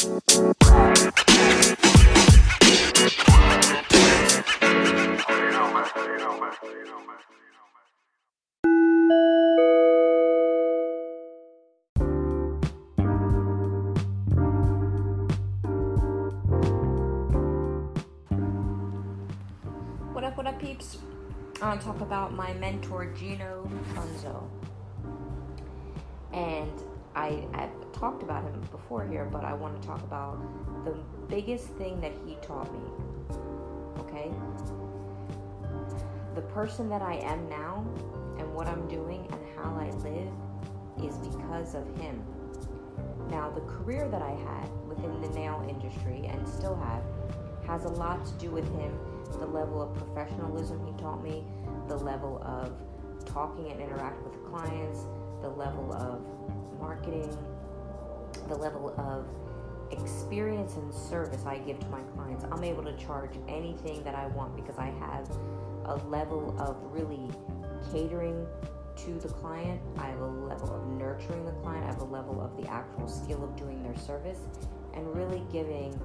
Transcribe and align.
What 0.00 0.14
up, 20.24 20.36
what 20.38 20.46
up, 20.46 20.58
peeps? 20.58 20.96
I 21.60 21.68
want 21.68 21.80
to 21.80 21.86
talk 21.86 22.00
about 22.00 22.32
my 22.32 22.54
mentor, 22.54 23.12
Gino 23.12 23.70
Trunzo. 23.92 24.48
And 26.32 26.72
I, 27.14 27.46
I've 27.54 27.92
talked 27.92 28.22
about 28.22 28.44
him 28.44 28.60
before 28.70 29.06
here, 29.06 29.24
but 29.24 29.44
I 29.44 29.52
want 29.52 29.80
to 29.80 29.86
talk 29.86 30.02
about 30.02 30.38
the 30.84 30.94
biggest 31.28 31.66
thing 31.70 32.00
that 32.00 32.12
he 32.24 32.36
taught 32.36 32.72
me. 32.72 32.80
Okay? 34.00 34.30
The 36.34 36.42
person 36.42 36.88
that 36.88 37.02
I 37.02 37.14
am 37.16 37.48
now 37.48 37.84
and 38.38 38.54
what 38.54 38.68
I'm 38.68 38.86
doing 38.88 39.26
and 39.30 39.40
how 39.56 39.74
I 39.76 39.90
live 40.02 40.32
is 41.04 41.16
because 41.18 41.74
of 41.74 41.86
him. 41.98 42.22
Now, 43.28 43.50
the 43.50 43.60
career 43.62 44.08
that 44.08 44.22
I 44.22 44.30
had 44.30 44.68
within 44.88 45.20
the 45.20 45.28
nail 45.30 45.64
industry 45.68 46.26
and 46.26 46.48
still 46.48 46.76
have 46.76 47.02
has 47.66 47.84
a 47.84 47.88
lot 47.88 48.24
to 48.26 48.32
do 48.34 48.50
with 48.50 48.68
him 48.76 48.98
the 49.38 49.46
level 49.46 49.80
of 49.80 49.94
professionalism 49.94 50.84
he 50.84 50.92
taught 51.00 51.22
me, 51.22 51.44
the 51.88 51.96
level 51.96 52.42
of 52.44 52.72
talking 53.26 53.70
and 53.70 53.80
interacting 53.80 54.24
with 54.24 54.44
clients, 54.50 55.06
the 55.42 55.48
level 55.48 55.92
of 55.92 56.22
marketing, 56.80 57.36
the 58.48 58.56
level 58.56 58.94
of 58.98 59.26
experience 59.92 60.76
and 60.76 60.92
service 60.94 61.44
I 61.46 61.58
give 61.58 61.80
to 61.80 61.88
my 61.88 62.02
clients. 62.14 62.44
I'm 62.50 62.64
able 62.64 62.84
to 62.84 62.96
charge 62.96 63.32
anything 63.48 64.02
that 64.04 64.14
I 64.14 64.26
want 64.28 64.54
because 64.56 64.78
I 64.78 64.86
have 64.86 65.28
a 65.86 65.96
level 66.08 66.54
of 66.60 66.76
really 66.92 67.28
catering 67.92 68.46
to 68.96 69.18
the 69.18 69.28
client. 69.28 69.80
I 69.98 70.08
have 70.08 70.20
a 70.20 70.26
level 70.26 70.74
of 70.74 70.86
nurturing 70.86 71.44
the 71.44 71.52
client. 71.52 71.84
I 71.84 71.88
have 71.88 72.00
a 72.00 72.04
level 72.04 72.40
of 72.40 72.56
the 72.62 72.70
actual 72.70 73.08
skill 73.08 73.42
of 73.42 73.56
doing 73.56 73.82
their 73.82 73.96
service 73.96 74.38
and 74.94 75.14
really 75.14 75.42
giving 75.50 75.98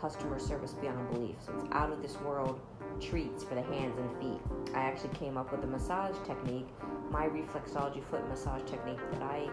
customer 0.00 0.38
service 0.38 0.72
beyond 0.72 1.10
belief. 1.10 1.36
So 1.44 1.52
it's 1.58 1.72
out 1.72 1.92
of 1.92 2.02
this 2.02 2.16
world 2.20 2.60
treats 3.00 3.44
for 3.44 3.54
the 3.54 3.62
hands 3.62 3.98
and 3.98 4.10
feet. 4.18 4.40
I 4.74 4.80
actually 4.80 5.14
came 5.14 5.36
up 5.36 5.52
with 5.52 5.62
a 5.64 5.66
massage 5.66 6.16
technique, 6.26 6.68
my 7.10 7.26
reflexology 7.28 8.02
foot 8.04 8.28
massage 8.28 8.62
technique 8.68 9.00
that 9.12 9.22
I 9.22 9.48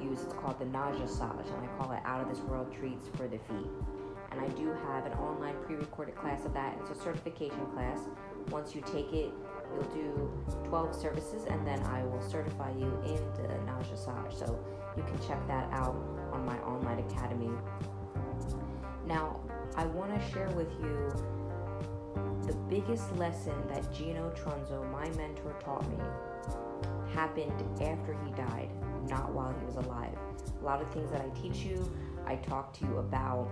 use. 0.00 0.22
It's 0.22 0.34
called 0.34 0.58
the 0.58 0.66
Naja 0.66 1.00
massage, 1.00 1.46
and 1.46 1.64
I 1.64 1.66
call 1.78 1.92
it 1.92 2.00
out 2.04 2.20
of 2.20 2.28
this 2.28 2.40
world 2.40 2.72
treats 2.72 3.08
for 3.16 3.28
the 3.28 3.38
feet. 3.38 3.70
And 4.30 4.40
I 4.40 4.48
do 4.48 4.72
have 4.86 5.06
an 5.06 5.12
online 5.14 5.54
pre-recorded 5.64 6.14
class 6.16 6.44
of 6.44 6.52
that. 6.54 6.76
It's 6.80 6.90
a 6.90 7.02
certification 7.02 7.64
class. 7.72 8.00
Once 8.50 8.74
you 8.74 8.82
take 8.82 9.12
it, 9.12 9.32
you'll 9.74 9.94
do 9.94 10.30
12 10.64 10.94
services, 10.94 11.44
and 11.48 11.66
then 11.66 11.82
I 11.84 12.04
will 12.04 12.20
certify 12.20 12.70
you 12.72 12.86
in 13.04 13.16
the 13.34 13.48
Naja 13.64 13.90
massage. 13.90 14.34
So 14.34 14.58
you 14.96 15.02
can 15.02 15.18
check 15.26 15.46
that 15.48 15.68
out 15.72 15.96
on 16.32 16.44
my 16.44 16.58
online 16.58 16.98
academy. 17.10 17.50
Now, 19.06 19.40
I 19.76 19.86
want 19.86 20.14
to 20.14 20.30
share 20.30 20.50
with 20.50 20.70
you 20.82 21.12
the 22.48 22.54
biggest 22.70 23.14
lesson 23.16 23.52
that 23.68 23.92
Gino 23.92 24.30
Trunzo, 24.30 24.90
my 24.90 25.06
mentor, 25.10 25.54
taught 25.62 25.86
me 25.90 25.98
happened 27.12 27.52
after 27.82 28.16
he 28.24 28.30
died, 28.32 28.70
not 29.06 29.32
while 29.32 29.54
he 29.58 29.66
was 29.66 29.76
alive. 29.76 30.16
A 30.60 30.64
lot 30.64 30.80
of 30.80 30.90
things 30.90 31.10
that 31.10 31.20
I 31.20 31.28
teach 31.38 31.58
you, 31.58 31.90
I 32.26 32.36
talk 32.36 32.72
to 32.78 32.86
you 32.86 32.96
about, 32.98 33.50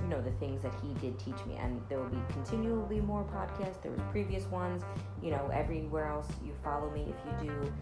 you 0.00 0.06
know, 0.06 0.20
the 0.20 0.30
things 0.32 0.62
that 0.62 0.72
he 0.80 0.94
did 1.00 1.18
teach 1.18 1.44
me. 1.44 1.56
And 1.56 1.82
there 1.88 1.98
will 1.98 2.08
be 2.08 2.22
continually 2.28 3.00
more 3.00 3.24
podcasts. 3.24 3.82
There 3.82 3.90
was 3.90 4.00
previous 4.12 4.44
ones, 4.46 4.84
you 5.20 5.32
know, 5.32 5.50
everywhere 5.52 6.06
else 6.06 6.28
you 6.44 6.52
follow 6.62 6.88
me, 6.90 7.06
if 7.08 7.42
you 7.42 7.48
do, 7.48 7.72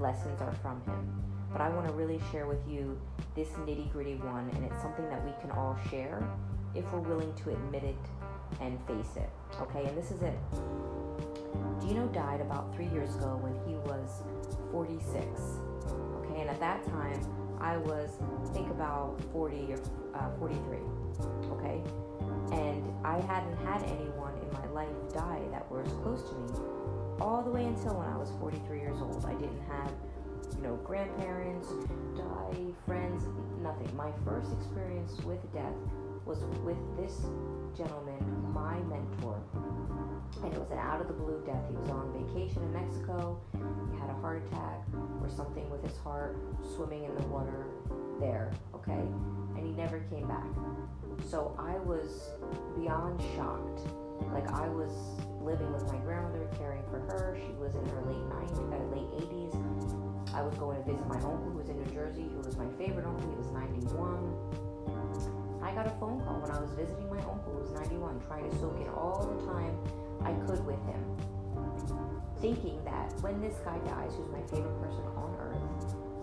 lessons 0.00 0.40
are 0.40 0.54
from 0.54 0.80
him. 0.82 1.22
But 1.52 1.60
I 1.60 1.68
want 1.68 1.86
to 1.86 1.92
really 1.92 2.20
share 2.32 2.46
with 2.48 2.66
you 2.68 2.98
this 3.36 3.48
nitty 3.50 3.92
gritty 3.92 4.16
one, 4.16 4.50
and 4.54 4.64
it's 4.64 4.82
something 4.82 5.08
that 5.10 5.24
we 5.24 5.30
can 5.40 5.52
all 5.52 5.78
share 5.90 6.28
if 6.74 6.84
we're 6.92 6.98
willing 6.98 7.32
to 7.34 7.50
admit 7.50 7.84
it 7.84 7.96
and 8.60 8.78
face 8.86 9.16
it. 9.16 9.30
Okay, 9.60 9.84
and 9.84 9.96
this 9.96 10.10
is 10.10 10.22
it. 10.22 10.38
Gino 11.80 12.06
died 12.08 12.40
about 12.40 12.74
three 12.74 12.88
years 12.88 13.14
ago 13.16 13.38
when 13.40 13.54
he 13.66 13.74
was 13.88 14.22
46. 14.72 15.40
Okay, 16.20 16.40
and 16.40 16.50
at 16.50 16.60
that 16.60 16.84
time 16.86 17.20
I 17.60 17.76
was, 17.76 18.18
think 18.52 18.70
about 18.70 19.20
40 19.32 19.72
or 19.72 19.78
uh, 20.14 20.30
43. 20.38 20.78
Okay, 21.52 21.82
and 22.52 22.82
I 23.04 23.20
hadn't 23.20 23.56
had 23.64 23.82
anyone 23.84 24.34
in 24.42 24.52
my 24.52 24.66
life 24.68 24.96
die 25.12 25.42
that 25.50 25.70
was 25.70 25.88
close 26.02 26.28
to 26.30 26.34
me 26.36 26.76
all 27.20 27.42
the 27.42 27.50
way 27.50 27.64
until 27.64 27.94
when 27.94 28.08
I 28.08 28.16
was 28.16 28.30
43 28.40 28.78
years 28.78 29.00
old. 29.00 29.24
I 29.24 29.34
didn't 29.34 29.62
have, 29.68 29.90
you 30.56 30.62
know, 30.62 30.76
grandparents 30.84 31.68
die, 32.16 32.74
friends, 32.86 33.24
nothing. 33.62 33.94
My 33.96 34.12
first 34.24 34.52
experience 34.52 35.18
with 35.24 35.40
death 35.52 35.74
was 36.26 36.42
with 36.64 36.76
this 36.96 37.22
gentleman, 37.76 38.18
my 38.52 38.78
mentor. 38.90 39.40
And 40.42 40.52
it 40.52 40.58
was 40.58 40.70
an 40.70 40.78
out 40.78 41.00
of 41.00 41.06
the 41.06 41.14
blue 41.14 41.40
death. 41.46 41.62
He 41.70 41.76
was 41.76 41.88
on 41.90 42.12
vacation 42.12 42.62
in 42.62 42.72
Mexico. 42.72 43.40
He 43.54 43.98
had 43.98 44.10
a 44.10 44.14
heart 44.14 44.42
attack 44.46 44.82
or 45.22 45.30
something 45.30 45.70
with 45.70 45.82
his 45.86 45.96
heart 45.98 46.36
swimming 46.74 47.04
in 47.04 47.14
the 47.14 47.22
water 47.28 47.66
there, 48.20 48.50
okay? 48.74 49.06
And 49.56 49.64
he 49.64 49.72
never 49.72 50.00
came 50.10 50.26
back. 50.26 50.46
So 51.30 51.56
I 51.58 51.78
was 51.78 52.30
beyond 52.76 53.22
shocked. 53.36 53.86
Like 54.32 54.50
I 54.50 54.68
was 54.68 54.92
living 55.40 55.72
with 55.72 55.86
my 55.86 55.98
grandmother, 55.98 56.48
caring 56.58 56.82
for 56.90 56.98
her. 56.98 57.38
She 57.38 57.52
was 57.54 57.74
in 57.74 57.86
her 57.90 58.02
late 58.02 58.26
90s, 58.50 58.72
uh, 58.72 58.96
late 58.96 59.10
80s. 59.30 60.34
I 60.34 60.42
was 60.42 60.54
going 60.56 60.76
to 60.76 60.90
visit 60.90 61.06
my 61.06 61.16
uncle 61.16 61.50
who 61.52 61.58
was 61.58 61.68
in 61.68 61.78
New 61.78 61.92
Jersey, 61.92 62.28
who 62.28 62.40
was 62.40 62.56
my 62.56 62.66
favorite 62.78 63.06
uncle. 63.06 63.30
He 63.30 63.36
was 63.36 63.50
91 63.52 64.65
I 65.66 65.74
got 65.74 65.88
a 65.88 65.94
phone 65.98 66.22
call 66.22 66.38
when 66.38 66.54
I 66.54 66.62
was 66.62 66.70
visiting 66.78 67.10
my 67.10 67.18
uncle 67.26 67.50
who 67.50 67.58
was 67.58 67.74
91, 67.74 68.22
trying 68.30 68.46
to 68.46 68.54
soak 68.62 68.78
in 68.78 68.86
all 68.94 69.26
the 69.26 69.42
time 69.50 69.74
I 70.22 70.30
could 70.46 70.62
with 70.62 70.78
him. 70.86 71.02
Thinking 72.38 72.78
that 72.86 73.10
when 73.18 73.42
this 73.42 73.58
guy 73.66 73.74
dies, 73.82 74.14
who's 74.14 74.30
my 74.30 74.46
favorite 74.46 74.78
person 74.78 75.02
on 75.18 75.34
earth, 75.42 75.66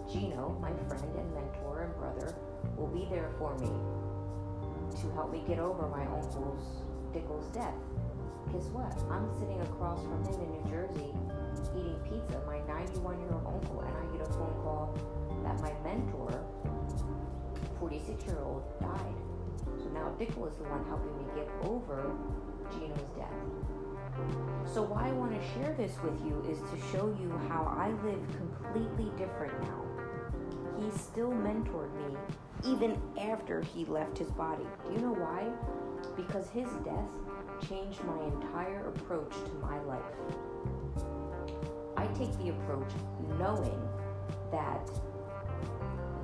Gino, 0.07 0.55
my 0.63 0.71
friend 0.87 1.11
and 1.19 1.27
mentor 1.35 1.91
and 1.91 1.93
brother, 1.99 2.31
will 2.79 2.87
be 2.87 3.03
there 3.11 3.35
for 3.35 3.51
me 3.59 3.67
to 4.95 5.05
help 5.11 5.35
me 5.35 5.43
get 5.43 5.59
over 5.59 5.91
my 5.91 6.07
uncle's 6.07 6.63
Dickle's 7.11 7.51
death. 7.51 7.75
Guess 8.55 8.71
what? 8.71 8.95
I'm 9.11 9.27
sitting 9.35 9.59
across 9.67 9.99
from 10.07 10.23
him 10.23 10.39
in 10.39 10.49
New 10.55 10.65
Jersey 10.71 11.11
eating 11.75 11.99
pizza, 12.07 12.39
my 12.45 12.59
91 12.63 13.19
year 13.19 13.33
old 13.33 13.59
uncle, 13.59 13.81
and 13.81 13.91
I 13.91 14.03
get 14.15 14.21
a 14.23 14.31
phone 14.31 14.55
call 14.63 14.95
that 15.43 15.59
my 15.59 15.73
mentor, 15.83 16.31
46 17.79 18.23
year 18.25 18.39
old, 18.39 18.63
died. 18.79 19.32
Now 19.93 20.09
Dick 20.17 20.35
was 20.37 20.55
the 20.57 20.63
one 20.63 20.83
helping 20.85 21.15
me 21.17 21.25
get 21.35 21.49
over 21.63 22.11
Gino's 22.71 23.09
death. 23.15 23.29
So 24.65 24.83
why 24.83 25.09
I 25.09 25.11
want 25.11 25.31
to 25.39 25.47
share 25.53 25.73
this 25.73 25.95
with 26.03 26.19
you 26.25 26.43
is 26.49 26.59
to 26.59 26.91
show 26.91 27.15
you 27.19 27.29
how 27.49 27.63
I 27.77 27.89
live 28.05 28.21
completely 28.37 29.11
different 29.17 29.53
now. 29.61 29.81
He 30.79 30.89
still 30.97 31.31
mentored 31.31 31.93
me 31.95 32.17
even 32.65 32.99
after 33.19 33.61
he 33.61 33.85
left 33.85 34.17
his 34.17 34.31
body. 34.31 34.65
Do 34.85 34.93
you 34.93 34.99
know 34.99 35.13
why? 35.13 35.51
Because 36.15 36.49
his 36.49 36.67
death 36.83 37.11
changed 37.67 38.03
my 38.03 38.23
entire 38.25 38.87
approach 38.87 39.31
to 39.31 39.53
my 39.61 39.79
life. 39.83 40.01
I 41.97 42.07
take 42.07 42.35
the 42.39 42.49
approach 42.49 42.91
knowing 43.39 43.81
that 44.51 44.89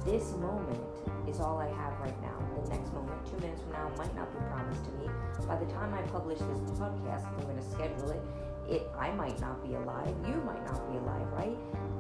this 0.06 0.34
moment 0.34 0.80
is 1.28 1.40
all 1.40 1.58
I 1.58 1.68
have 1.68 2.00
right 2.00 2.20
now. 2.22 2.38
The 2.64 2.70
next 2.70 2.94
moment, 2.94 3.20
two 3.30 3.38
minutes 3.38 3.62
from 3.62 3.74
now, 3.74 3.92
might 3.98 4.16
not 4.16 4.32
be 4.32 4.40
promised 4.50 4.84
to 4.86 4.92
me. 4.92 5.10
By 5.48 5.58
the 5.58 5.66
time 5.66 5.94
I 5.94 6.02
publish 6.04 6.40
this 6.40 6.60
podcast, 6.80 7.28
I'm 7.28 7.44
going 7.44 7.58
to 7.58 7.70
schedule 7.70 8.12
it. 8.12 8.22
It, 8.70 8.90
I 8.98 9.12
might 9.12 9.40
not 9.42 9.66
be 9.68 9.76
alive. 9.76 10.14
You 10.26 10.36
might 10.46 10.64
not 10.66 10.92
be 10.92 10.98
alive, 10.98 11.28
right? 11.34 11.58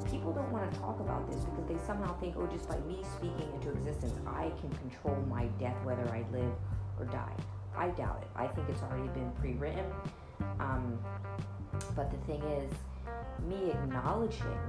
People 0.10 0.31
don't 0.31 0.51
want 0.51 0.72
to 0.72 0.80
talk 0.80 1.00
about 1.00 1.30
this 1.30 1.44
because 1.44 1.66
they 1.66 1.78
somehow 1.86 2.18
think, 2.19 2.36
oh, 2.38 2.48
just 2.48 2.68
by 2.69 2.78
me 2.81 3.04
speaking 3.18 3.50
into 3.54 3.72
existence, 3.72 4.13
I 4.28 4.52
can 4.62 4.69
control 4.78 5.18
my 5.28 5.45
death, 5.60 5.75
whether 5.84 6.07
I 6.10 6.24
live 6.31 6.54
or 7.00 7.06
die. 7.06 7.34
I 7.75 7.90
doubt 7.90 8.19
it. 8.22 8.28
I 8.36 8.48
think 8.48 8.69
it's 8.69 8.84
already 8.84 9.07
been 9.10 9.31
pre-written. 9.40 9.86
Um, 10.60 11.00
but 11.95 12.12
the 12.12 12.18
thing 12.28 12.42
is, 12.44 12.72
me 13.48 13.72
acknowledging 13.72 14.60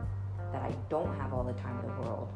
that 0.53 0.63
I 0.63 0.73
don't 0.89 1.15
have 1.19 1.33
all 1.33 1.45
the 1.45 1.53
time 1.55 1.79
in 1.81 1.87
the 1.87 2.03
world 2.03 2.29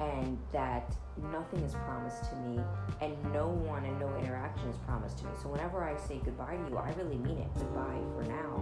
and 0.00 0.38
that 0.52 0.94
nothing 1.32 1.60
is 1.60 1.72
promised 1.72 2.28
to 2.30 2.36
me 2.36 2.60
and 3.00 3.16
no 3.32 3.48
one 3.48 3.84
and 3.84 3.98
no 3.98 4.14
interaction 4.18 4.68
is 4.68 4.76
promised 4.78 5.18
to 5.18 5.24
me. 5.24 5.30
So 5.42 5.48
whenever 5.48 5.82
I 5.82 5.96
say 5.96 6.20
goodbye 6.24 6.56
to 6.56 6.70
you, 6.70 6.76
I 6.76 6.92
really 6.92 7.16
mean 7.16 7.38
it. 7.38 7.48
Goodbye 7.54 8.00
for 8.14 8.24
now. 8.28 8.60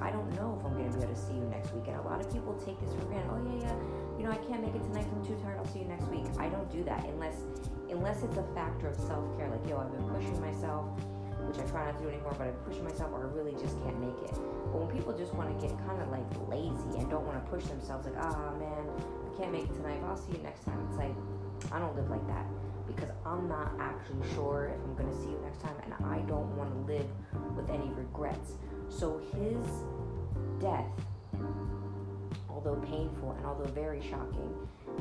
I 0.00 0.10
don't 0.10 0.28
know 0.34 0.56
if 0.58 0.64
I'm 0.64 0.72
going 0.72 0.90
to 0.90 0.96
be 0.96 1.04
able 1.04 1.14
to 1.14 1.20
see 1.20 1.34
you 1.34 1.44
next 1.52 1.72
week. 1.74 1.84
And 1.86 1.96
a 1.96 2.02
lot 2.02 2.20
of 2.20 2.32
people 2.32 2.54
take 2.64 2.80
this 2.80 2.92
for 2.94 3.04
granted. 3.06 3.28
Oh, 3.30 3.40
yeah, 3.44 3.68
yeah. 3.68 3.76
You 4.18 4.24
know, 4.24 4.32
I 4.32 4.40
can't 4.48 4.62
make 4.62 4.74
it 4.74 4.82
tonight. 4.82 5.06
I'm 5.12 5.24
too 5.24 5.36
tired. 5.42 5.58
I'll 5.58 5.68
see 5.68 5.80
you 5.80 5.88
next 5.88 6.08
week. 6.08 6.24
I 6.38 6.48
don't 6.48 6.70
do 6.72 6.82
that 6.84 7.04
unless 7.04 7.44
unless 7.90 8.22
it's 8.22 8.38
a 8.38 8.46
factor 8.54 8.88
of 8.88 8.96
self-care. 8.96 9.50
Like, 9.50 9.68
yo, 9.68 9.76
I've 9.76 9.92
been 9.92 10.08
pushing 10.08 10.40
myself, 10.40 10.88
which 11.44 11.58
I 11.58 11.68
try 11.68 11.84
not 11.84 11.98
to 11.98 12.02
do 12.02 12.08
anymore, 12.08 12.34
but 12.38 12.48
I'm 12.48 12.56
pushing 12.64 12.84
myself 12.84 13.12
or 13.12 13.28
I 13.28 13.30
really 13.36 13.52
just 13.52 13.76
can't 13.84 14.00
make 14.00 14.16
it. 14.24 14.32
But 14.72 14.80
when 14.80 14.88
people 14.88 15.12
just 15.12 15.34
want 15.34 15.52
to 15.52 15.56
get 15.60 15.76
kind 15.84 16.00
of 16.00 16.08
like 16.08 16.24
lazy 16.48 16.98
and 16.98 17.10
don't 17.10 17.26
want 17.28 17.36
to 17.36 17.46
push 17.52 17.64
themselves, 17.68 18.08
like, 18.08 18.16
ah, 18.16 18.32
oh, 18.32 18.56
man, 18.56 18.88
I 18.88 19.21
can't 19.36 19.52
make 19.52 19.64
it 19.64 19.74
tonight. 19.74 20.00
I'll 20.06 20.16
see 20.16 20.32
you 20.32 20.42
next 20.42 20.64
time. 20.64 20.78
It's 20.88 20.98
like, 20.98 21.14
I 21.72 21.78
don't 21.78 21.94
live 21.96 22.10
like 22.10 22.26
that 22.28 22.46
because 22.86 23.10
I'm 23.24 23.48
not 23.48 23.72
actually 23.78 24.26
sure 24.34 24.72
if 24.74 24.82
I'm 24.84 24.96
to 25.10 25.16
see 25.16 25.30
you 25.30 25.40
next 25.44 25.60
time 25.62 25.74
and 25.84 25.94
I 26.06 26.18
don't 26.26 26.56
want 26.56 26.72
to 26.72 26.92
live 26.92 27.06
with 27.56 27.70
any 27.70 27.90
regrets. 27.94 28.52
So 28.88 29.20
his 29.32 29.56
death, 30.60 30.86
although 32.50 32.76
painful 32.76 33.32
and 33.32 33.46
although 33.46 33.70
very 33.70 34.02
shocking, 34.02 34.52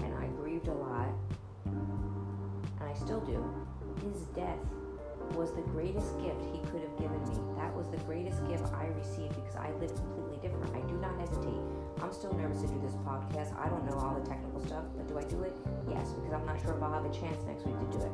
and 0.03 0.13
I 0.15 0.27
grieved 0.39 0.67
a 0.67 0.73
lot, 0.73 1.09
and 1.65 2.89
I 2.89 2.93
still 2.93 3.21
do, 3.21 3.43
his 4.03 4.21
death 4.35 4.59
was 5.35 5.53
the 5.53 5.61
greatest 5.61 6.17
gift 6.19 6.41
he 6.51 6.59
could 6.71 6.81
have 6.81 6.97
given 6.97 7.21
me. 7.23 7.35
That 7.57 7.75
was 7.75 7.87
the 7.89 7.97
greatest 8.05 8.45
gift 8.47 8.65
I 8.73 8.87
received 8.97 9.35
because 9.35 9.55
I 9.55 9.71
live 9.79 9.93
completely 9.95 10.37
different. 10.41 10.75
I 10.75 10.81
do 10.87 10.95
not 10.95 11.17
hesitate. 11.19 11.61
I'm 12.01 12.11
still 12.11 12.33
nervous 12.33 12.61
to 12.61 12.67
do 12.67 12.79
this 12.81 12.93
podcast. 13.05 13.57
I 13.59 13.69
don't 13.69 13.85
know 13.85 13.97
all 13.97 14.19
the 14.19 14.27
technical 14.27 14.59
stuff, 14.65 14.83
but 14.97 15.07
do 15.07 15.17
I 15.17 15.23
do 15.23 15.43
it? 15.43 15.53
Yes, 15.89 16.09
because 16.13 16.33
I'm 16.33 16.45
not 16.45 16.59
sure 16.61 16.75
if 16.75 16.81
I'll 16.81 16.93
have 16.93 17.05
a 17.05 17.13
chance 17.13 17.43
next 17.45 17.65
week 17.65 17.77
to 17.79 17.97
do 17.97 18.03
it. 18.03 18.11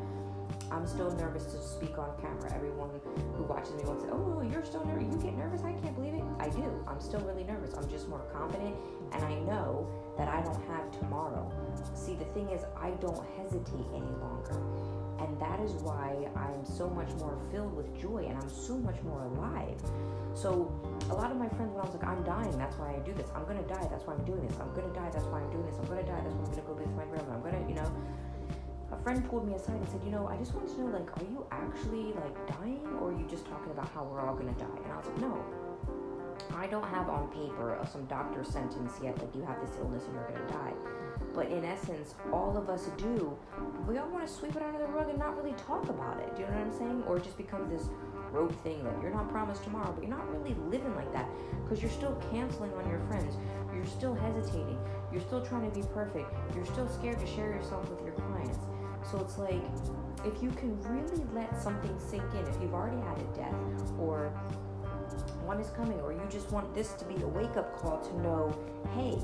I'm 0.71 0.85
still 0.85 1.11
nervous 1.11 1.45
to 1.53 1.61
speak 1.61 1.97
on 1.97 2.11
camera. 2.19 2.51
Everyone 2.53 2.89
who 3.35 3.43
watches 3.43 3.73
me 3.75 3.81
to 3.81 3.87
say, 3.99 4.07
Oh, 4.11 4.41
you're 4.41 4.65
still 4.65 4.85
nervous. 4.85 5.07
You 5.07 5.21
get 5.21 5.37
nervous? 5.37 5.61
I 5.63 5.71
can't 5.73 5.95
believe 5.95 6.15
it. 6.15 6.23
I 6.39 6.49
do. 6.49 6.83
I'm 6.87 6.99
still 6.99 7.21
really 7.21 7.43
nervous. 7.43 7.73
I'm 7.75 7.87
just 7.89 8.09
more 8.09 8.23
confident, 8.33 8.75
and 9.13 9.23
I 9.23 9.35
know 9.47 9.87
that 10.17 10.27
I 10.27 10.41
don't 10.41 10.61
have 10.67 10.91
tomorrow. 10.99 11.49
See, 11.93 12.15
the 12.15 12.25
thing 12.25 12.49
is, 12.49 12.63
I 12.75 12.91
don't 12.99 13.23
hesitate 13.37 13.85
any 13.95 14.11
longer. 14.19 14.59
And 15.19 15.39
that 15.39 15.59
is 15.59 15.73
why 15.81 16.29
I'm 16.35 16.63
so 16.65 16.89
much 16.89 17.09
more 17.19 17.37
filled 17.51 17.75
with 17.75 17.99
joy 17.99 18.25
and 18.29 18.37
I'm 18.37 18.49
so 18.49 18.77
much 18.77 19.01
more 19.03 19.23
alive. 19.23 19.81
So, 20.33 20.71
a 21.09 21.15
lot 21.15 21.31
of 21.31 21.37
my 21.37 21.49
friends, 21.49 21.73
when 21.73 21.81
I 21.81 21.85
was 21.85 21.95
like, 21.95 22.03
I'm 22.03 22.23
dying, 22.23 22.55
that's 22.57 22.77
why 22.77 22.93
I 22.93 22.99
do 22.99 23.13
this. 23.13 23.27
I'm 23.33 23.45
gonna 23.45 23.63
die, 23.63 23.87
that's 23.89 24.05
why 24.05 24.13
I'm 24.13 24.25
doing 24.25 24.45
this. 24.45 24.55
I'm 24.61 24.73
gonna 24.73 24.93
die, 24.93 25.09
that's 25.09 25.25
why 25.25 25.41
I'm 25.41 25.49
doing 25.49 25.65
this. 25.65 25.77
I'm 25.79 25.87
gonna 25.87 26.03
die, 26.03 26.21
that's 26.21 26.35
why 26.35 26.45
I'm 26.45 26.51
gonna 26.51 26.67
go 26.67 26.73
visit 26.75 26.95
my 26.95 27.05
grandma. 27.05 27.33
I'm 27.33 27.41
gonna, 27.41 27.65
you 27.67 27.75
know. 27.75 27.91
A 28.91 28.97
friend 29.03 29.27
pulled 29.29 29.47
me 29.47 29.55
aside 29.55 29.75
and 29.75 29.89
said, 29.89 30.01
You 30.05 30.11
know, 30.11 30.27
I 30.27 30.37
just 30.37 30.53
wanted 30.53 30.75
to 30.75 30.81
know, 30.81 30.97
like, 30.97 31.09
are 31.17 31.25
you 31.25 31.45
actually, 31.51 32.13
like, 32.13 32.35
dying 32.59 32.85
or 33.01 33.09
are 33.09 33.17
you 33.17 33.25
just 33.27 33.45
talking 33.45 33.71
about 33.71 33.89
how 33.89 34.03
we're 34.05 34.21
all 34.21 34.35
gonna 34.35 34.53
die? 34.53 34.79
And 34.83 34.93
I 34.93 34.97
was 34.97 35.07
like, 35.07 35.19
No. 35.19 35.43
I 36.53 36.67
don't 36.67 36.87
have 36.87 37.09
on 37.09 37.27
paper 37.29 37.77
some 37.91 38.05
doctor 38.05 38.43
sentence 38.43 38.93
yet, 39.01 39.17
like, 39.19 39.35
you 39.35 39.43
have 39.43 39.59
this 39.61 39.77
illness 39.79 40.03
and 40.05 40.13
you're 40.13 40.27
gonna 40.27 40.47
die 40.47 40.73
but 41.37 41.51
in 41.51 41.63
essence, 41.63 42.15
all 42.33 42.57
of 42.57 42.67
us 42.67 42.89
do. 42.97 43.37
We 43.87 43.99
all 43.99 44.09
want 44.09 44.25
to 44.25 44.33
sweep 44.33 44.55
it 44.55 44.63
under 44.63 44.79
the 44.79 44.87
rug 44.87 45.07
and 45.07 45.19
not 45.19 45.37
really 45.37 45.55
talk 45.55 45.87
about 45.87 46.19
it. 46.19 46.35
Do 46.35 46.41
you 46.41 46.47
know 46.47 46.55
what 46.55 46.65
I'm 46.65 46.73
saying? 46.73 47.03
Or 47.07 47.19
just 47.19 47.37
become 47.37 47.69
this 47.69 47.89
rote 48.31 48.55
thing 48.63 48.83
that 48.83 48.99
you're 49.03 49.13
not 49.13 49.29
promised 49.29 49.63
tomorrow, 49.63 49.91
but 49.93 50.03
you're 50.03 50.15
not 50.15 50.27
really 50.31 50.55
living 50.67 50.95
like 50.95 51.13
that 51.13 51.29
because 51.63 51.79
you're 51.79 51.91
still 51.91 52.19
canceling 52.31 52.73
on 52.73 52.89
your 52.89 52.99
friends. 53.01 53.37
You're 53.71 53.85
still 53.85 54.15
hesitating. 54.15 54.79
You're 55.11 55.21
still 55.21 55.45
trying 55.45 55.69
to 55.69 55.79
be 55.79 55.85
perfect. 55.93 56.33
You're 56.55 56.65
still 56.65 56.89
scared 56.89 57.19
to 57.19 57.27
share 57.27 57.51
yourself 57.51 57.87
with 57.87 58.01
your 58.01 58.13
clients. 58.13 58.57
So 59.09 59.19
it's 59.19 59.37
like 59.37 59.61
if 60.25 60.41
you 60.41 60.49
can 60.49 60.81
really 60.89 61.23
let 61.35 61.61
something 61.61 61.95
sink 61.99 62.23
in, 62.33 62.47
if 62.47 62.59
you've 62.59 62.73
already 62.73 62.99
had 63.05 63.19
a 63.19 63.37
death 63.37 63.93
or 63.99 64.33
one 65.45 65.59
is 65.59 65.69
coming, 65.71 65.99
or 66.01 66.11
you 66.11 66.21
just 66.29 66.51
want 66.51 66.73
this 66.73 66.93
to 66.93 67.05
be 67.05 67.21
a 67.21 67.27
wake 67.27 67.57
up 67.57 67.77
call 67.79 67.99
to 67.99 68.21
know, 68.21 68.57
hey, 68.95 69.15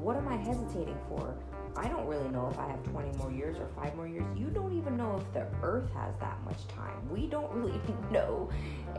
what 0.00 0.16
am 0.16 0.28
I 0.28 0.36
hesitating 0.36 0.98
for? 1.08 1.34
I 1.76 1.86
don't 1.86 2.06
really 2.06 2.28
know 2.30 2.48
if 2.50 2.58
I 2.58 2.68
have 2.68 2.82
20 2.84 3.16
more 3.18 3.30
years 3.30 3.56
or 3.58 3.68
5 3.80 3.94
more 3.94 4.08
years. 4.08 4.24
You 4.36 4.46
don't 4.46 4.76
even 4.76 4.96
know 4.96 5.16
if 5.16 5.32
the 5.32 5.46
earth 5.62 5.88
has 5.94 6.16
that 6.18 6.42
much 6.44 6.66
time. 6.66 7.08
We 7.08 7.28
don't 7.28 7.50
really 7.54 7.80
know 8.10 8.48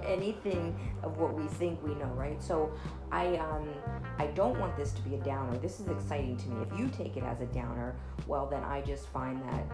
anything 0.06 0.78
of 1.04 1.18
what 1.18 1.34
we 1.34 1.46
think 1.48 1.84
we 1.84 1.94
know, 1.96 2.12
right? 2.16 2.42
So 2.42 2.72
I 3.12 3.36
um 3.38 3.68
I 4.18 4.28
don't 4.28 4.58
want 4.60 4.78
this 4.78 4.94
to 4.94 5.02
be 5.02 5.16
a 5.16 5.20
downer. 5.20 5.58
This 5.58 5.80
is 5.80 5.88
exciting 5.88 6.38
to 6.38 6.50
me. 6.50 6.66
If 6.72 6.80
you 6.80 6.88
take 6.88 7.18
it 7.18 7.24
as 7.24 7.42
a 7.42 7.48
downer, 7.48 7.96
well 8.28 8.46
then 8.46 8.64
I 8.64 8.82
just 8.82 9.08
find 9.08 9.42
that 9.44 9.66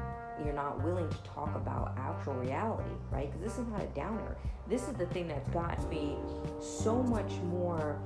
you're 0.44 0.54
not 0.54 0.84
willing 0.84 1.10
to 1.10 1.18
talk 1.24 1.56
about 1.56 1.94
actual 1.98 2.34
reality, 2.34 2.90
right? 3.12 3.32
Because 3.32 3.42
this 3.42 3.60
is 3.60 3.68
not 3.72 3.82
a 3.82 3.88
downer. 3.88 4.36
This 4.68 4.88
is 4.88 4.94
the 4.94 5.06
thing 5.08 5.28
that's 5.28 5.50
got 5.50 5.90
me 5.90 6.18
so 6.60 7.02
much 7.04 7.32
more 7.44 8.00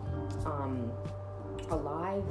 um 0.45 0.91
alive 1.71 2.23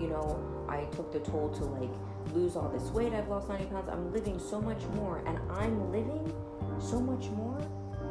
you 0.00 0.08
know, 0.08 0.40
I 0.68 0.84
took 0.96 1.12
the 1.12 1.20
toll 1.20 1.50
to 1.50 1.64
like 1.64 1.90
lose 2.34 2.56
all 2.56 2.68
this 2.68 2.90
weight. 2.90 3.12
I've 3.12 3.28
lost 3.28 3.48
90 3.48 3.66
pounds. 3.66 3.88
I'm 3.90 4.12
living 4.12 4.38
so 4.38 4.60
much 4.60 4.82
more. 4.94 5.22
And 5.26 5.38
I'm 5.50 5.92
living 5.92 6.32
so 6.80 6.98
much 6.98 7.26
more 7.30 7.58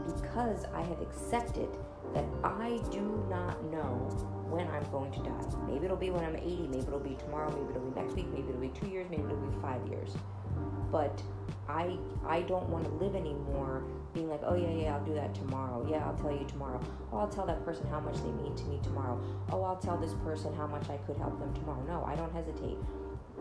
because 0.05 0.65
I 0.73 0.81
have 0.81 1.01
accepted 1.01 1.67
that 2.13 2.25
I 2.43 2.79
do 2.91 3.25
not 3.29 3.63
know 3.65 4.09
when 4.49 4.67
I'm 4.67 4.83
going 4.91 5.11
to 5.13 5.19
die. 5.19 5.67
Maybe 5.67 5.85
it'll 5.85 5.97
be 5.97 6.11
when 6.11 6.23
I'm 6.23 6.35
80, 6.35 6.67
maybe 6.69 6.83
it'll 6.87 6.99
be 6.99 7.15
tomorrow, 7.15 7.49
maybe 7.49 7.69
it'll 7.69 7.89
be 7.89 7.99
next 7.99 8.15
week, 8.15 8.27
maybe 8.29 8.49
it'll 8.49 8.61
be 8.61 8.69
two 8.69 8.87
years, 8.87 9.07
maybe 9.09 9.23
it'll 9.23 9.37
be 9.37 9.61
five 9.61 9.85
years. 9.87 10.15
But 10.91 11.21
I 11.67 11.97
I 12.25 12.41
don't 12.41 12.67
want 12.69 12.85
to 12.85 12.91
live 12.91 13.15
anymore 13.15 13.83
being 14.13 14.29
like, 14.29 14.41
oh 14.43 14.55
yeah, 14.55 14.71
yeah, 14.71 14.95
I'll 14.95 15.05
do 15.05 15.13
that 15.13 15.35
tomorrow. 15.35 15.85
Yeah, 15.89 16.05
I'll 16.05 16.15
tell 16.15 16.31
you 16.31 16.45
tomorrow. 16.45 16.81
Oh, 17.13 17.19
I'll 17.19 17.29
tell 17.29 17.45
that 17.45 17.63
person 17.63 17.87
how 17.87 17.99
much 17.99 18.15
they 18.17 18.31
mean 18.31 18.55
to 18.55 18.63
me 18.65 18.79
tomorrow. 18.81 19.21
Oh, 19.51 19.61
I'll 19.63 19.77
tell 19.77 19.97
this 19.97 20.13
person 20.25 20.53
how 20.55 20.65
much 20.65 20.89
I 20.89 20.97
could 20.97 21.17
help 21.17 21.39
them 21.39 21.53
tomorrow. 21.53 21.83
No, 21.87 22.03
I 22.05 22.15
don't 22.15 22.33
hesitate. 22.33 22.77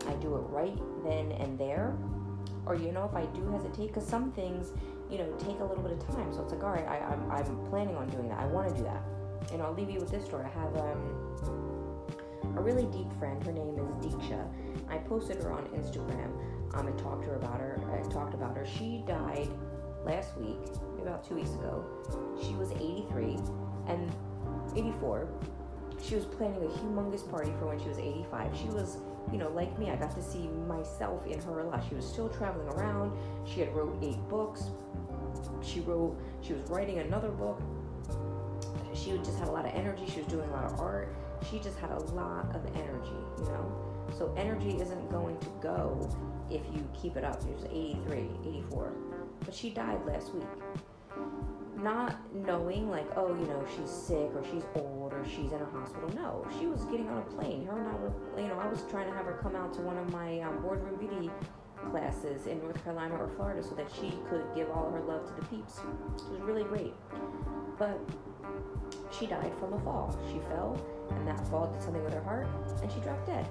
I 0.07 0.13
do 0.15 0.35
it 0.35 0.41
right 0.49 0.77
then 1.03 1.31
and 1.33 1.57
there. 1.57 1.95
Or 2.65 2.75
you 2.75 2.91
know, 2.91 3.05
if 3.05 3.15
I 3.15 3.25
do 3.33 3.49
hesitate, 3.51 3.87
because 3.87 4.05
some 4.05 4.31
things, 4.33 4.73
you 5.09 5.17
know, 5.17 5.31
take 5.39 5.59
a 5.59 5.63
little 5.63 5.83
bit 5.83 5.93
of 5.93 6.07
time. 6.15 6.31
So 6.31 6.43
it's 6.43 6.53
like, 6.53 6.63
all 6.63 6.71
right, 6.71 6.87
I, 6.87 6.99
I'm 6.99 7.31
I'm 7.31 7.69
planning 7.69 7.95
on 7.95 8.07
doing 8.09 8.29
that. 8.29 8.39
I 8.39 8.45
want 8.45 8.69
to 8.69 8.75
do 8.75 8.83
that. 8.83 9.03
And 9.51 9.61
I'll 9.63 9.73
leave 9.73 9.89
you 9.89 9.99
with 9.99 10.11
this 10.11 10.25
story. 10.25 10.45
I 10.45 10.49
have 10.49 10.75
um, 10.77 12.55
a 12.55 12.61
really 12.61 12.85
deep 12.85 13.11
friend. 13.17 13.43
Her 13.43 13.51
name 13.51 13.79
is 13.79 14.05
Deeksha. 14.05 14.47
I 14.87 14.97
posted 14.97 15.41
her 15.41 15.51
on 15.51 15.63
Instagram 15.69 16.31
um, 16.73 16.87
and 16.87 16.97
talked 16.97 17.23
to 17.23 17.29
her 17.29 17.35
about 17.35 17.59
her. 17.59 17.79
I 17.91 18.07
talked 18.09 18.33
about 18.33 18.55
her. 18.55 18.65
She 18.65 19.03
died 19.07 19.49
last 20.05 20.37
week, 20.37 20.57
about 21.01 21.27
two 21.27 21.35
weeks 21.35 21.51
ago. 21.51 21.83
She 22.41 22.53
was 22.53 22.71
83 22.71 23.37
and 23.87 24.11
84. 24.75 25.27
She 26.01 26.15
was 26.15 26.25
planning 26.25 26.63
a 26.63 26.67
humongous 26.67 27.29
party 27.29 27.51
for 27.59 27.67
when 27.67 27.79
she 27.79 27.89
was 27.89 27.97
85. 27.97 28.57
She 28.57 28.67
was, 28.67 28.97
you 29.31 29.37
know, 29.37 29.49
like 29.49 29.77
me. 29.77 29.89
I 29.89 29.95
got 29.95 30.15
to 30.15 30.21
see 30.21 30.47
myself 30.67 31.25
in 31.27 31.41
her 31.41 31.59
a 31.59 31.67
lot. 31.67 31.83
She 31.87 31.95
was 31.95 32.05
still 32.05 32.29
traveling 32.29 32.67
around. 32.69 33.17
She 33.45 33.59
had 33.59 33.75
wrote 33.75 33.97
eight 34.01 34.19
books. 34.29 34.65
She 35.61 35.81
wrote. 35.81 36.17
She 36.41 36.53
was 36.53 36.61
writing 36.69 36.99
another 36.99 37.29
book. 37.29 37.61
She 38.93 39.11
just 39.17 39.37
had 39.39 39.47
a 39.47 39.51
lot 39.51 39.65
of 39.65 39.73
energy. 39.73 40.03
She 40.11 40.19
was 40.19 40.27
doing 40.27 40.49
a 40.49 40.53
lot 40.53 40.65
of 40.65 40.79
art. 40.79 41.13
She 41.49 41.59
just 41.59 41.77
had 41.79 41.91
a 41.91 41.99
lot 41.99 42.53
of 42.55 42.65
energy, 42.75 43.19
you 43.37 43.45
know. 43.45 43.98
So 44.17 44.33
energy 44.37 44.77
isn't 44.81 45.09
going 45.09 45.37
to 45.39 45.47
go 45.61 46.09
if 46.49 46.61
you 46.73 46.87
keep 46.99 47.15
it 47.15 47.23
up. 47.23 47.41
She 47.41 47.49
was 47.49 47.65
83, 47.65 48.29
84 48.45 48.93
but 49.45 49.53
she 49.53 49.69
died 49.69 49.99
last 50.05 50.33
week. 50.33 50.45
Not 51.77 52.17
knowing, 52.35 52.89
like, 52.89 53.07
oh, 53.15 53.29
you 53.29 53.45
know, 53.47 53.65
she's 53.75 53.89
sick 53.89 54.29
or 54.35 54.43
she's 54.51 54.63
old 54.75 55.13
or 55.13 55.23
she's 55.25 55.51
in 55.51 55.61
a 55.61 55.65
hospital. 55.65 56.09
No, 56.13 56.45
she 56.59 56.67
was 56.67 56.83
getting 56.85 57.07
on 57.09 57.19
a 57.19 57.21
plane. 57.21 57.65
Her 57.65 57.79
and 57.79 57.87
I 57.87 57.93
were, 57.93 58.13
you 58.37 58.47
know, 58.47 58.59
I 58.59 58.67
was 58.67 58.83
trying 58.89 59.09
to 59.09 59.15
have 59.15 59.25
her 59.25 59.39
come 59.41 59.55
out 59.55 59.73
to 59.75 59.81
one 59.81 59.97
of 59.97 60.11
my 60.11 60.41
um, 60.41 60.61
boardroom 60.61 60.97
beauty 60.97 61.31
classes 61.89 62.47
in 62.47 62.59
North 62.59 62.83
Carolina 62.83 63.15
or 63.15 63.29
Florida 63.29 63.63
so 63.63 63.75
that 63.75 63.89
she 63.89 64.13
could 64.29 64.43
give 64.53 64.69
all 64.71 64.91
her 64.91 64.99
love 64.99 65.25
to 65.27 65.33
the 65.33 65.47
peeps. 65.47 65.79
It 65.79 66.31
was 66.31 66.41
really 66.41 66.63
great. 66.63 66.93
But 67.77 67.97
she 69.17 69.25
died 69.25 69.53
from 69.57 69.73
a 69.73 69.79
fall. 69.79 70.19
She 70.27 70.39
fell, 70.49 70.77
and 71.11 71.25
that 71.25 71.47
fall 71.47 71.71
did 71.71 71.81
something 71.81 72.03
with 72.03 72.13
her 72.13 72.23
heart, 72.23 72.47
and 72.81 72.91
she 72.91 72.99
dropped 72.99 73.25
dead, 73.25 73.47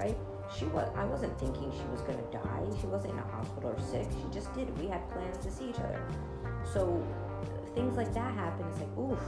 right? 0.00 0.16
she 0.56 0.64
was 0.66 0.88
I 0.96 1.04
wasn't 1.04 1.38
thinking 1.38 1.70
she 1.70 1.86
was 1.90 2.00
gonna 2.02 2.22
die. 2.32 2.78
She 2.80 2.86
wasn't 2.86 3.12
in 3.14 3.18
a 3.18 3.22
hospital 3.22 3.70
or 3.70 3.80
sick. 3.80 4.08
She 4.10 4.34
just 4.34 4.52
did. 4.54 4.76
We 4.78 4.88
had 4.88 5.08
plans 5.10 5.38
to 5.44 5.50
see 5.50 5.70
each 5.70 5.78
other. 5.78 6.02
So 6.64 7.02
things 7.74 7.96
like 7.96 8.12
that 8.14 8.34
happen. 8.34 8.66
It's 8.68 8.80
like, 8.80 8.98
oof. 8.98 9.20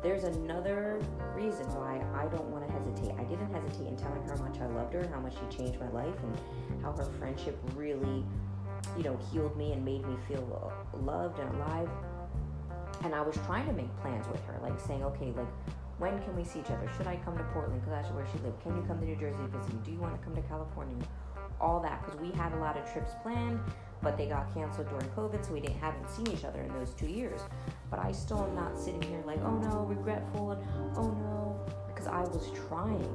There's 0.00 0.22
another 0.22 1.00
reason 1.34 1.66
why 1.74 2.00
I 2.14 2.26
don't 2.28 2.48
want 2.50 2.64
to 2.66 2.72
hesitate. 2.72 3.18
I 3.18 3.24
didn't 3.24 3.52
hesitate 3.52 3.88
in 3.88 3.96
telling 3.96 4.22
her 4.22 4.36
how 4.36 4.44
much 4.44 4.60
I 4.60 4.66
loved 4.66 4.94
her, 4.94 5.00
and 5.00 5.12
how 5.12 5.18
much 5.18 5.34
she 5.34 5.56
changed 5.56 5.80
my 5.80 5.90
life, 5.90 6.14
and 6.22 6.38
how 6.82 6.92
her 6.92 7.04
friendship 7.18 7.58
really, 7.74 8.24
you 8.96 9.02
know, 9.02 9.18
healed 9.32 9.56
me 9.56 9.72
and 9.72 9.84
made 9.84 10.06
me 10.06 10.16
feel 10.28 10.72
loved 11.02 11.40
and 11.40 11.52
alive. 11.56 11.90
And 13.02 13.12
I 13.12 13.22
was 13.22 13.34
trying 13.44 13.66
to 13.66 13.72
make 13.72 13.94
plans 13.96 14.24
with 14.28 14.40
her, 14.44 14.60
like 14.62 14.78
saying, 14.78 15.02
okay, 15.02 15.32
like 15.36 15.48
when 15.98 16.20
can 16.22 16.36
we 16.36 16.44
see 16.44 16.60
each 16.60 16.70
other? 16.70 16.90
Should 16.96 17.06
I 17.06 17.16
come 17.24 17.36
to 17.36 17.44
Portland 17.52 17.80
because 17.80 18.02
that's 18.02 18.14
where 18.14 18.26
she 18.32 18.38
lived? 18.44 18.62
Can 18.62 18.76
you 18.76 18.82
come 18.82 18.98
to 19.00 19.04
New 19.04 19.16
Jersey 19.16 19.38
to 19.38 19.58
visit 19.58 19.74
me? 19.74 19.80
Do 19.84 19.90
you 19.90 19.98
want 19.98 20.14
to 20.18 20.22
come 20.24 20.34
to 20.34 20.42
California? 20.42 21.04
all 21.60 21.80
that 21.80 22.04
because 22.04 22.20
we 22.20 22.30
had 22.32 22.52
a 22.52 22.56
lot 22.56 22.76
of 22.76 22.90
trips 22.92 23.12
planned, 23.22 23.60
but 24.02 24.16
they 24.16 24.26
got 24.26 24.52
canceled 24.54 24.88
during 24.88 25.08
COVID, 25.10 25.44
so 25.44 25.52
we 25.52 25.60
didn't 25.60 25.78
haven't 25.78 26.08
seen 26.10 26.28
each 26.28 26.44
other 26.44 26.60
in 26.62 26.72
those 26.74 26.90
two 26.94 27.06
years. 27.06 27.40
But 27.90 28.00
I 28.00 28.12
still 28.12 28.44
am 28.44 28.54
not 28.54 28.78
sitting 28.78 29.02
here 29.02 29.22
like, 29.26 29.40
oh 29.44 29.58
no, 29.58 29.84
regretful, 29.84 30.52
and 30.52 30.62
oh 30.96 31.08
no, 31.08 31.60
because 31.88 32.06
I 32.06 32.20
was 32.20 32.50
trying, 32.68 33.08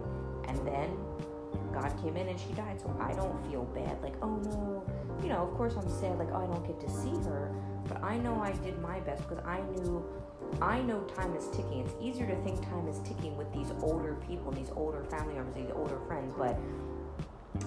and 0.47 0.57
then 0.67 0.95
God 1.71 1.93
came 2.01 2.17
in 2.17 2.27
and 2.27 2.39
she 2.39 2.51
died, 2.53 2.81
so 2.81 2.95
I 2.99 3.13
don't 3.13 3.45
feel 3.49 3.63
bad. 3.65 4.01
Like, 4.01 4.15
oh 4.21 4.35
no, 4.37 4.83
you 5.21 5.29
know, 5.29 5.47
of 5.47 5.53
course 5.55 5.75
I'm 5.75 5.89
sad, 5.89 6.17
like, 6.17 6.29
oh, 6.31 6.43
I 6.43 6.45
don't 6.45 6.65
get 6.65 6.79
to 6.81 6.89
see 6.89 7.15
her, 7.29 7.53
but 7.87 8.03
I 8.03 8.17
know 8.17 8.41
I 8.41 8.51
did 8.51 8.79
my 8.81 8.99
best 9.01 9.27
because 9.27 9.43
I 9.45 9.61
knew 9.61 10.03
I 10.62 10.81
know 10.81 11.01
time 11.01 11.36
is 11.36 11.48
ticking. 11.50 11.79
It's 11.79 11.95
easier 12.01 12.27
to 12.27 12.36
think 12.43 12.63
time 12.63 12.88
is 12.88 13.00
ticking 13.00 13.38
with 13.38 13.51
these 13.53 13.72
older 13.81 14.15
people, 14.27 14.51
these 14.51 14.72
older 14.75 15.03
family 15.05 15.36
members, 15.36 15.55
these 15.55 15.72
older 15.75 16.00
friends, 16.07 16.33
but 16.38 16.57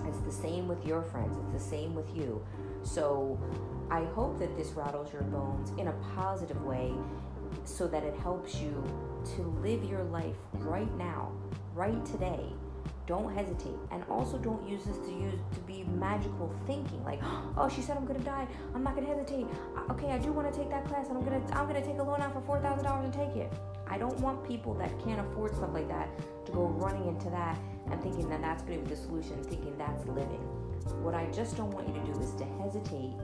it's 0.07 0.19
the 0.21 0.33
same 0.33 0.69
with 0.69 0.85
your 0.87 1.03
friends. 1.03 1.37
It's 1.39 1.63
the 1.63 1.71
same 1.71 1.95
with 1.95 2.15
you. 2.17 2.45
So 2.83 3.39
I 3.91 4.05
hope 4.05 4.39
that 4.39 4.57
this 4.57 4.71
rattles 4.71 5.13
your 5.13 5.23
bones 5.23 5.71
in 5.79 5.89
a 5.89 5.93
positive 6.15 6.63
way 6.63 6.93
so 7.65 7.87
that 7.89 8.03
it 8.03 8.15
helps 8.21 8.57
you 8.57 8.83
to 9.37 9.43
live 9.63 9.85
your 9.85 10.03
life 10.05 10.37
right 10.61 10.93
now, 10.97 11.33
right 11.75 12.05
today, 12.05 12.53
don't 13.07 13.35
hesitate. 13.35 13.77
And 13.91 14.05
also 14.11 14.39
don't 14.39 14.67
use 14.69 14.85
this 14.85 14.99
to 14.99 15.13
use 15.13 15.41
to 15.55 15.61
be 15.61 15.85
magical 15.85 16.53
thinking 16.67 17.03
like 17.05 17.21
oh 17.57 17.69
she 17.69 17.83
said 17.83 17.97
i'm 17.97 18.07
gonna 18.07 18.19
die. 18.21 18.47
I'm 18.75 18.83
not 18.83 18.95
gonna 18.95 19.07
hesitate. 19.07 19.47
Okay 19.91 20.11
i 20.11 20.19
do 20.19 20.33
want 20.33 20.53
to 20.53 20.59
take 20.59 20.71
that 20.71 20.87
class 20.87 21.09
and 21.09 21.19
i'm 21.19 21.25
gonna 21.25 21.43
i'm 21.53 21.67
gonna 21.67 21.85
take 21.85 21.99
a 21.99 22.03
loan 22.03 22.21
out 22.21 22.33
for 22.33 22.59
$4000 22.61 23.05
and 23.05 23.13
take 23.13 23.37
it. 23.37 23.53
I 23.87 23.99
don't 23.99 24.19
want 24.21 24.47
people 24.47 24.75
that 24.75 24.91
can't 25.05 25.21
afford 25.21 25.55
stuff 25.55 25.71
like 25.73 25.89
that 25.89 26.09
to 26.47 26.53
go 26.53 26.67
running 26.67 27.07
into 27.09 27.31
that 27.31 27.59
and 27.91 28.03
thinking 28.03 28.29
that 28.31 28.43
that's 28.43 28.63
gonna 28.63 28.79
be 28.79 28.91
the 28.91 28.97
solution 28.97 29.43
thinking 29.45 29.77
that's 29.79 30.05
living. 30.07 30.43
What 31.03 31.15
i 31.15 31.27
just 31.31 31.57
don't 31.57 31.71
want 31.71 31.89
you 31.89 31.95
to 31.95 32.13
do 32.13 32.21
is 32.21 32.35
to 32.35 32.45
hesitate 32.63 33.15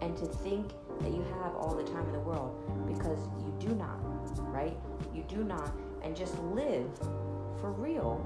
and 0.00 0.16
to 0.16 0.26
think 0.26 0.70
that 1.00 1.10
you 1.12 1.24
have 1.40 1.54
all 1.56 1.74
the 1.74 1.84
time 1.84 2.04
in 2.06 2.12
the 2.12 2.20
world 2.20 2.52
because 2.86 3.18
you 3.44 3.54
do 3.58 3.74
not 3.74 3.98
right? 4.54 4.76
You 5.14 5.24
do 5.28 5.44
not. 5.44 5.72
And 6.02 6.16
just 6.16 6.38
live 6.40 6.88
for 7.60 7.72
real 7.72 8.20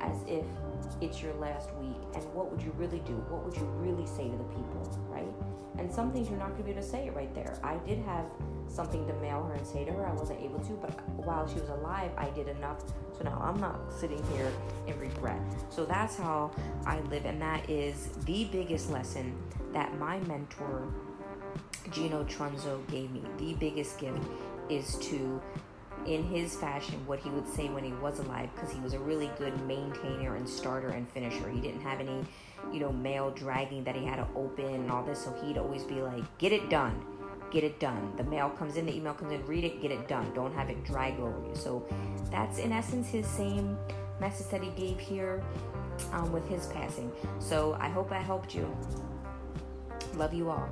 as 0.00 0.16
if 0.26 0.44
it's 1.00 1.22
your 1.22 1.34
last 1.34 1.74
week. 1.76 1.96
And 2.14 2.22
what 2.34 2.50
would 2.50 2.62
you 2.62 2.72
really 2.76 3.00
do? 3.00 3.14
What 3.28 3.44
would 3.44 3.56
you 3.56 3.64
really 3.76 4.06
say 4.06 4.28
to 4.28 4.36
the 4.36 4.44
people 4.44 4.76
right? 5.08 5.26
And 5.78 5.92
some 5.92 6.12
things 6.12 6.28
you're 6.28 6.38
not 6.38 6.48
going 6.48 6.58
to 6.58 6.64
be 6.64 6.70
able 6.70 6.82
to 6.82 6.88
say 6.88 7.06
it 7.06 7.14
right 7.14 7.34
there. 7.34 7.58
I 7.62 7.76
did 7.86 7.98
have 8.04 8.24
something 8.68 9.06
to 9.06 9.12
mail 9.14 9.42
her 9.44 9.54
and 9.54 9.66
say 9.66 9.84
to 9.84 9.92
her. 9.92 10.06
I 10.06 10.12
wasn't 10.12 10.40
able 10.40 10.58
to 10.60 10.72
but 10.72 11.08
while 11.10 11.46
she 11.46 11.60
was 11.60 11.68
alive 11.68 12.10
i 12.16 12.30
did 12.30 12.48
enough. 12.48 12.82
So 13.16 13.24
now 13.24 13.40
i'm 13.42 13.60
not 13.60 13.92
sitting 13.92 14.22
here 14.32 14.50
in 14.86 14.98
regret. 14.98 15.40
So 15.70 15.84
that's 15.84 16.16
how 16.16 16.50
i 16.86 17.00
live 17.00 17.24
and 17.24 17.40
that 17.40 17.68
is 17.68 18.08
the 18.24 18.44
biggest 18.44 18.90
lesson 18.90 19.36
that 19.72 19.96
my 19.98 20.18
mentor 20.20 20.88
gino 21.90 22.24
trunzo 22.24 22.86
gave 22.90 23.10
me. 23.10 23.22
The 23.38 23.54
biggest 23.54 23.98
gift 23.98 24.22
is 24.68 24.96
to 24.98 25.40
in 26.06 26.24
his 26.24 26.56
fashion 26.56 27.04
what 27.06 27.18
he 27.18 27.30
would 27.30 27.48
say 27.48 27.68
when 27.68 27.84
he 27.84 27.92
was 27.94 28.18
alive 28.18 28.48
because 28.54 28.70
he 28.70 28.80
was 28.80 28.94
a 28.94 28.98
really 28.98 29.30
good 29.38 29.60
maintainer 29.66 30.36
and 30.36 30.48
starter 30.48 30.88
and 30.88 31.08
finisher. 31.10 31.48
He 31.48 31.60
didn't 31.60 31.80
have 31.82 32.00
any, 32.00 32.24
you 32.72 32.80
know, 32.80 32.92
mail 32.92 33.30
dragging 33.30 33.84
that 33.84 33.96
he 33.96 34.04
had 34.04 34.16
to 34.16 34.26
open 34.36 34.66
and 34.66 34.90
all 34.90 35.02
this. 35.02 35.24
So 35.24 35.32
he'd 35.44 35.58
always 35.58 35.84
be 35.84 36.00
like, 36.00 36.24
get 36.38 36.52
it 36.52 36.70
done. 36.70 37.04
Get 37.50 37.64
it 37.64 37.78
done. 37.78 38.12
The 38.16 38.24
mail 38.24 38.50
comes 38.50 38.76
in, 38.76 38.86
the 38.86 38.94
email 38.94 39.14
comes 39.14 39.32
in, 39.32 39.44
read 39.46 39.64
it, 39.64 39.80
get 39.80 39.90
it 39.90 40.08
done. 40.08 40.32
Don't 40.34 40.54
have 40.54 40.68
it 40.68 40.84
drag 40.84 41.18
over 41.20 41.40
you. 41.46 41.54
So 41.54 41.86
that's 42.30 42.58
in 42.58 42.72
essence 42.72 43.08
his 43.08 43.26
same 43.26 43.78
message 44.20 44.48
that 44.48 44.62
he 44.62 44.70
gave 44.70 44.98
here 44.98 45.42
um, 46.12 46.32
with 46.32 46.46
his 46.48 46.66
passing. 46.66 47.10
So 47.38 47.76
I 47.80 47.88
hope 47.88 48.12
I 48.12 48.20
helped 48.20 48.54
you. 48.54 48.76
Love 50.14 50.34
you 50.34 50.50
all. 50.50 50.68